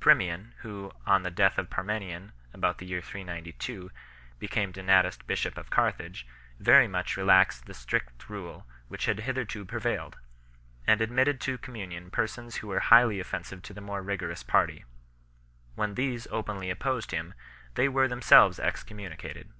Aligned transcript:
Primian, 0.00 0.52
who, 0.62 0.90
on 1.06 1.22
the 1.22 1.30
death 1.30 1.58
of 1.58 1.70
Parmenian, 1.70 2.32
about 2.52 2.78
the 2.78 2.86
year 2.86 3.00
392, 3.00 3.92
became 4.40 4.72
Donatist 4.72 5.28
bishop 5.28 5.56
of 5.56 5.70
Carthage, 5.70 6.26
very 6.58 6.88
much 6.88 7.16
relaxed 7.16 7.66
the 7.66 7.72
strict 7.72 8.28
rule 8.28 8.66
which 8.88 9.06
had 9.06 9.20
hitherto 9.20 9.64
prevailed, 9.64 10.18
and 10.88 11.00
admitted 11.00 11.40
to 11.42 11.56
communion 11.56 12.10
persons 12.10 12.56
who 12.56 12.66
were 12.66 12.80
highly 12.80 13.20
offensive 13.20 13.62
to 13.62 13.72
the 13.72 13.80
more 13.80 14.02
rigorous 14.02 14.42
party 14.42 14.82
1. 15.76 15.90
When 15.90 15.94
these 15.94 16.26
openly 16.32 16.68
opposed 16.68 17.12
him, 17.12 17.34
they 17.74 17.88
were 17.88 18.08
themselves 18.08 18.58
excommunicated. 18.58 19.52